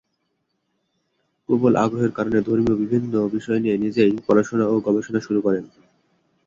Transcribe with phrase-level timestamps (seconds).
[1.49, 5.65] প্রবল আগ্রহের কারণে ধর্মীয় বিভিন্ন বিষয় নিয়ে নিজেই পড়াশোনা ও গবেষণা শুরু করেন।